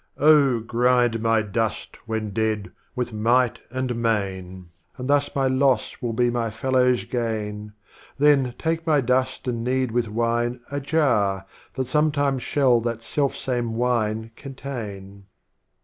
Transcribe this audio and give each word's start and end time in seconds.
VI. 0.17 0.25
Oh 0.25 0.59
grind 0.61 1.21
My 1.21 1.43
dust 1.43 1.95
when 2.07 2.31
dead 2.31 2.71
with 2.95 3.13
Might 3.13 3.59
and 3.69 3.95
Main, 4.01 4.69
And 4.97 5.07
thus 5.07 5.29
my 5.35 5.45
Loss 5.45 5.97
will 6.01 6.11
be 6.13 6.31
my 6.31 6.49
Fellow's 6.49 7.03
Gain, 7.03 7.73
Then 8.17 8.55
take 8.57 8.87
my 8.87 8.99
Dust 9.01 9.47
and 9.47 9.63
knead 9.63 9.91
with 9.91 10.07
Wino 10.07 10.59
a 10.71 10.79
Jar, 10.79 11.45
That 11.75 11.85
sometime 11.85 12.39
shall 12.39 12.81
that 12.81 13.03
self 13.03 13.35
same 13.35 13.75
Wine 13.75 14.31
contain. 14.35 15.27